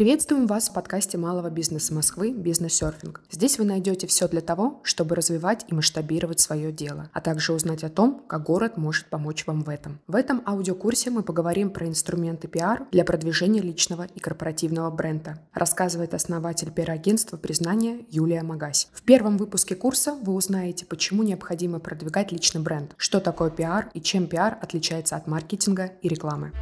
[0.00, 3.20] Приветствуем вас в подкасте малого бизнеса Москвы «Бизнес-серфинг».
[3.30, 7.84] Здесь вы найдете все для того, чтобы развивать и масштабировать свое дело, а также узнать
[7.84, 10.00] о том, как город может помочь вам в этом.
[10.06, 16.14] В этом аудиокурсе мы поговорим про инструменты пиар для продвижения личного и корпоративного бренда, рассказывает
[16.14, 18.88] основатель пиар-агентства «Признание» Юлия Магась.
[18.94, 24.00] В первом выпуске курса вы узнаете, почему необходимо продвигать личный бренд, что такое пиар и
[24.00, 26.52] чем пиар отличается от маркетинга и рекламы.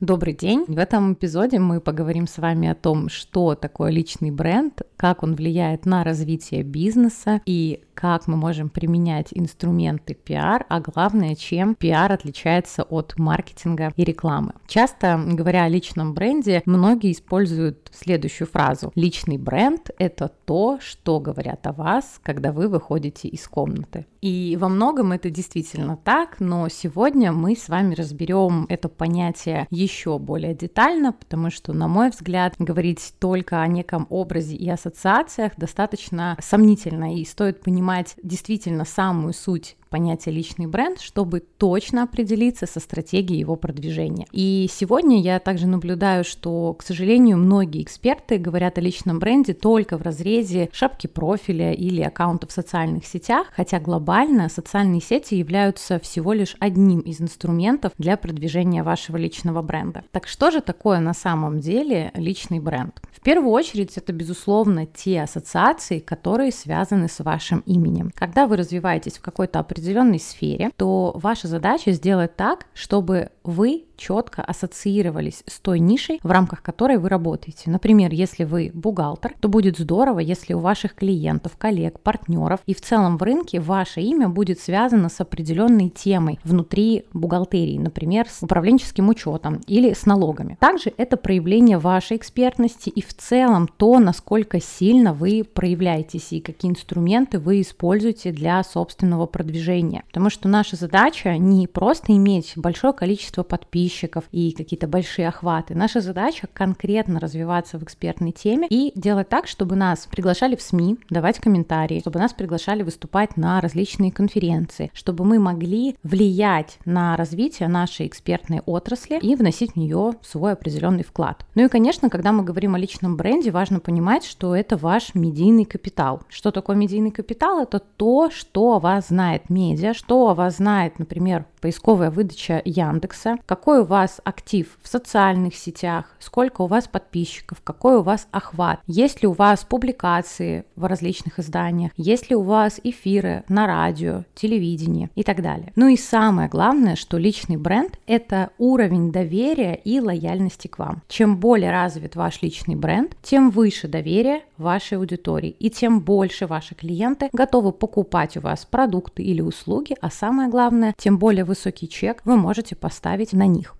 [0.00, 0.64] Добрый день!
[0.68, 5.34] В этом эпизоде мы поговорим с вами о том, что такое личный бренд, как он
[5.34, 12.12] влияет на развитие бизнеса и как мы можем применять инструменты пиар, а главное, чем пиар
[12.12, 14.52] отличается от маркетинга и рекламы.
[14.68, 18.92] Часто, говоря о личном бренде, многие используют следующую фразу.
[18.94, 24.06] Личный бренд— это то, что говорят о вас, когда вы выходите из комнаты.
[24.20, 30.18] И во многом это действительно так, но сегодня мы с вами разберем это понятие еще
[30.18, 36.36] более детально, потому что, на мой взгляд, говорить только о неком образе и ассоциациях достаточно
[36.40, 43.40] сомнительно, и стоит понимать, действительно самую суть понятие личный бренд, чтобы точно определиться со стратегией
[43.40, 44.26] его продвижения.
[44.32, 49.96] И сегодня я также наблюдаю, что, к сожалению, многие эксперты говорят о личном бренде только
[49.98, 56.32] в разрезе шапки профиля или аккаунта в социальных сетях, хотя глобально социальные сети являются всего
[56.32, 60.04] лишь одним из инструментов для продвижения вашего личного бренда.
[60.12, 63.00] Так что же такое на самом деле личный бренд?
[63.10, 68.12] В первую очередь это, безусловно, те ассоциации, которые связаны с вашим именем.
[68.14, 73.86] Когда вы развиваетесь в какой-то определенной определенной сфере, то ваша задача сделать так, чтобы вы
[73.96, 77.70] четко ассоциировались с той нишей, в рамках которой вы работаете.
[77.70, 82.80] Например, если вы бухгалтер, то будет здорово, если у ваших клиентов, коллег, партнеров и в
[82.80, 89.08] целом в рынке ваше имя будет связано с определенной темой внутри бухгалтерии, например, с управленческим
[89.08, 90.58] учетом или с налогами.
[90.60, 96.70] Также это проявление вашей экспертности и в целом то, насколько сильно вы проявляетесь и какие
[96.70, 100.04] инструменты вы используете для собственного продвижения.
[100.08, 105.74] Потому что наша задача не просто иметь большое количество подписчиков, подписчиков и какие-то большие охваты.
[105.74, 110.98] Наша задача конкретно развиваться в экспертной теме и делать так, чтобы нас приглашали в СМИ,
[111.10, 117.68] давать комментарии, чтобы нас приглашали выступать на различные конференции, чтобы мы могли влиять на развитие
[117.68, 121.44] нашей экспертной отрасли и вносить в нее свой определенный вклад.
[121.54, 125.64] Ну и, конечно, когда мы говорим о личном бренде, важно понимать, что это ваш медийный
[125.64, 126.22] капитал.
[126.28, 127.60] Что такое медийный капитал?
[127.60, 133.36] Это то, что о вас знает медиа, что о вас знает, например, поисковая выдача Яндекса,
[133.46, 138.80] какой у вас актив в социальных сетях, сколько у вас подписчиков, какой у вас охват,
[138.86, 144.24] есть ли у вас публикации в различных изданиях, есть ли у вас эфиры на радио,
[144.34, 145.72] телевидении и так далее.
[145.76, 151.02] Ну и самое главное, что личный бренд– это уровень доверия и лояльности к вам.
[151.08, 156.74] Чем более развит ваш личный бренд, тем выше доверие вашей аудитории и тем больше ваши
[156.74, 162.20] клиенты готовы покупать у вас продукты или услуги, а самое главное, тем более высокий чек
[162.24, 163.77] вы можете поставить на них.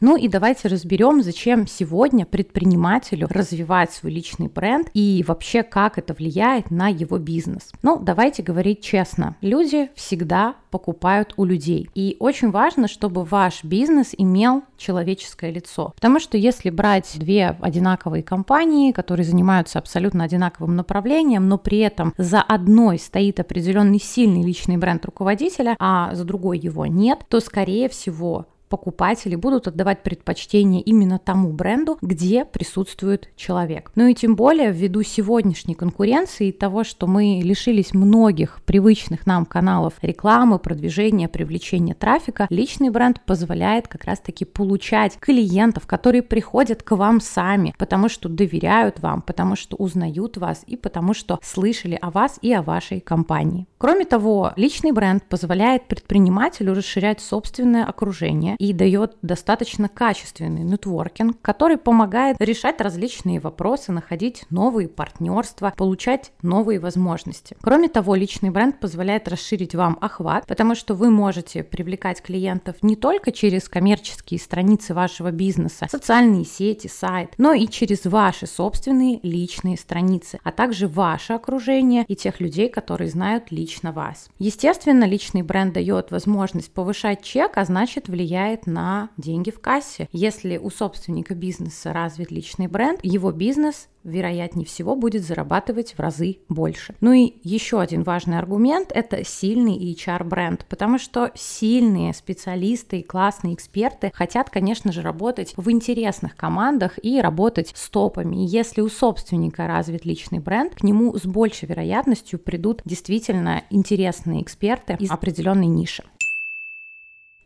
[0.00, 6.14] Ну и давайте разберем, зачем сегодня предпринимателю развивать свой личный бренд и вообще как это
[6.14, 7.72] влияет на его бизнес.
[7.82, 9.36] Ну, давайте говорить честно.
[9.40, 11.88] Люди всегда покупают у людей.
[11.94, 15.92] И очень важно, чтобы ваш бизнес имел человеческое лицо.
[15.94, 22.14] Потому что если брать две одинаковые компании, которые занимаются абсолютно одинаковым направлением, но при этом
[22.18, 27.88] за одной стоит определенный сильный личный бренд руководителя, а за другой его нет, то, скорее
[27.88, 33.90] всего, покупатели будут отдавать предпочтение именно тому бренду, где присутствует человек.
[33.94, 39.46] Ну и тем более ввиду сегодняшней конкуренции и того, что мы лишились многих привычных нам
[39.46, 46.96] каналов рекламы, продвижения, привлечения трафика, личный бренд позволяет как раз-таки получать клиентов, которые приходят к
[46.96, 52.10] вам сами, потому что доверяют вам, потому что узнают вас и потому что слышали о
[52.10, 53.66] вас и о вашей компании.
[53.78, 61.76] Кроме того, личный бренд позволяет предпринимателю расширять собственное окружение и дает достаточно качественный нетворкинг, который
[61.76, 67.56] помогает решать различные вопросы, находить новые партнерства, получать новые возможности.
[67.62, 72.96] Кроме того, личный бренд позволяет расширить вам охват, потому что вы можете привлекать клиентов не
[72.96, 79.76] только через коммерческие страницы вашего бизнеса, социальные сети, сайт, но и через ваши собственные личные
[79.76, 84.28] страницы, а также ваше окружение и тех людей, которые знают лично вас.
[84.38, 90.08] Естественно, личный бренд дает возможность повышать чек, а значит влияет влияет на деньги в кассе.
[90.12, 96.38] Если у собственника бизнеса развит личный бренд, его бизнес вероятнее всего будет зарабатывать в разы
[96.48, 96.94] больше.
[97.00, 103.54] Ну и еще один важный аргумент– это сильный HR-бренд, потому что сильные специалисты и классные
[103.54, 108.44] эксперты хотят, конечно же, работать в интересных командах и работать с топами.
[108.44, 114.42] И если у собственника развит личный бренд, к нему с большей вероятностью придут действительно интересные
[114.42, 116.04] эксперты из определенной ниши.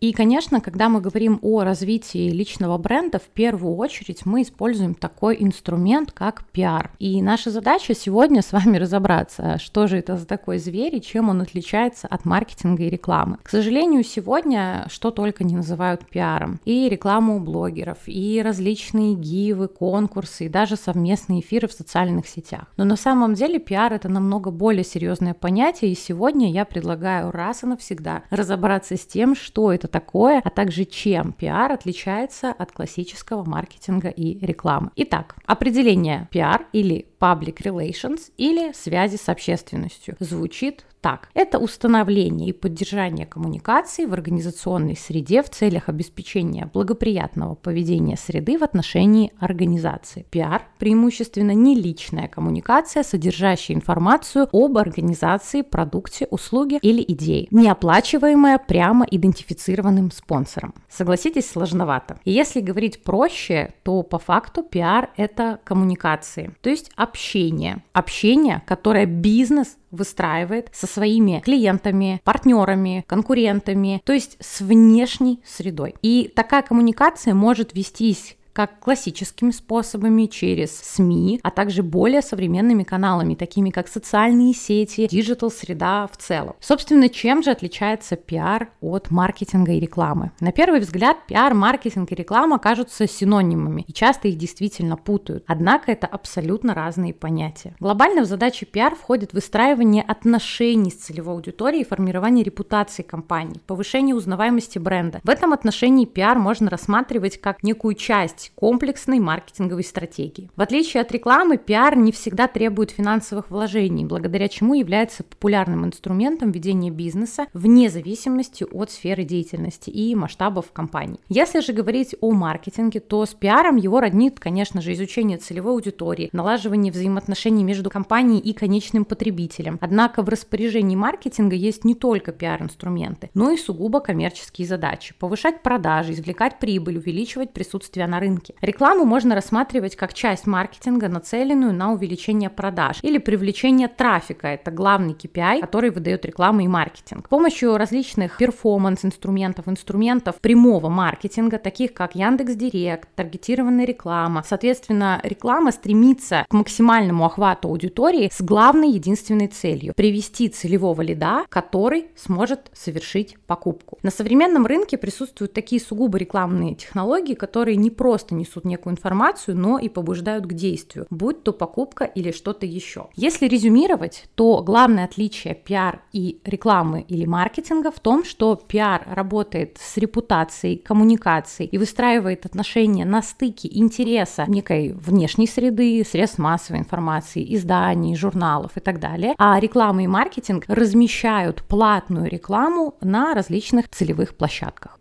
[0.03, 5.37] И, конечно, когда мы говорим о развитии личного бренда, в первую очередь мы используем такой
[5.39, 6.91] инструмент, как пиар.
[6.99, 11.29] И наша задача сегодня с вами разобраться, что же это за такой зверь и чем
[11.29, 13.39] он отличается от маркетинга и рекламы.
[13.45, 16.59] К сожалению, сегодня что только не называют пиаром.
[16.65, 22.65] И рекламу у блогеров, и различные гивы, конкурсы, и даже совместные эфиры в социальных сетях.
[22.77, 27.63] Но на самом деле пиар это намного более серьезное понятие, и сегодня я предлагаю раз
[27.63, 33.49] и навсегда разобраться с тем, что это такое, а также чем пиар отличается от классического
[33.49, 34.91] маркетинга и рекламы.
[34.97, 41.29] Итак, определение пиар или public relations или связи с общественностью звучит так.
[41.35, 48.63] Это установление и поддержание коммуникации в организационной среде в целях обеспечения благоприятного поведения среды в
[48.63, 50.25] отношении организации.
[50.31, 58.59] Пиар– преимущественно не личная коммуникация, содержащая информацию об организации, продукте, услуге или идее, не оплачиваемая
[58.59, 60.73] прямо идентифицированным спонсором.
[60.89, 62.21] Согласитесь, сложновато.
[62.25, 67.83] И если говорить проще, то по факту пиар– это коммуникации, то есть общение.
[67.93, 75.95] Общение, которое бизнес выстраивает со своими клиентами, партнерами, конкурентами, то есть с внешней средой.
[76.01, 83.35] И такая коммуникация может вестись как классическими способами через СМИ, а также более современными каналами,
[83.35, 86.55] такими как социальные сети, digital-среда в целом.
[86.61, 90.33] Собственно, чем же отличается пиар от маркетинга и рекламы?
[90.41, 95.45] На первый взгляд, пиар, маркетинг и реклама кажутся синонимами, и часто их действительно путают.
[95.47, 97.75] Однако это абсолютно разные понятия.
[97.81, 104.15] Глобально в задачи пиар входит выстраивание отношений с целевой аудиторией и формирование репутации компании, повышение
[104.15, 105.21] узнаваемости бренда.
[105.25, 110.51] В этом отношении пиар можно рассматривать как некую часть часть комплексной маркетинговой стратегии.
[110.57, 116.51] В отличие от рекламы, пиар не всегда требует финансовых вложений, благодаря чему является популярным инструментом
[116.51, 121.21] ведения бизнеса вне зависимости от сферы деятельности и масштабов компании.
[121.29, 126.31] Если же говорить о маркетинге, то с пиаром его роднит, конечно же, изучение целевой аудитории,
[126.33, 129.79] налаживание взаимоотношений между компанией и конечным потребителем.
[129.81, 135.15] Однако в распоряжении маркетинга есть не только пиар-инструменты, но и сугубо коммерческие задачи.
[135.19, 138.55] Повышать продажи, извлекать прибыль, увеличивать присутствие на рынке, рынке.
[138.61, 144.49] Рекламу можно рассматривать как часть маркетинга, нацеленную на увеличение продаж или привлечение трафика.
[144.49, 147.27] Это главный KPI, который выдает реклама и маркетинг.
[147.27, 154.43] С помощью различных перформанс-инструментов, инструментов прямого маркетинга, таких как Яндекс Директ, таргетированная реклама.
[154.47, 162.07] Соответственно, реклама стремится к максимальному охвату аудитории с главной единственной целью– привести целевого лида, который
[162.17, 163.99] сможет совершить покупку.
[164.03, 169.57] На современном рынке присутствуют такие сугубо рекламные технологии, которые не просто просто несут некую информацию,
[169.57, 173.09] но и побуждают к действию, будь то покупка или что-то еще.
[173.17, 179.79] Если резюмировать, то главное отличие пиар и рекламы или маркетинга в том, что пиар работает
[179.81, 187.57] с репутацией, коммуникацией и выстраивает отношения на стыке интереса некой внешней среды, средств массовой информации,
[187.57, 194.37] изданий, журналов и так далее, а реклама и маркетинг размещают платную рекламу на различных целевых
[194.37, 195.01] площадках.